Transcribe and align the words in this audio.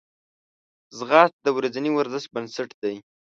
ځغاسته 0.97 1.39
د 1.45 1.47
ورځني 1.57 1.91
ورزش 1.93 2.23
بنسټ 2.33 2.69
دی 2.81 2.95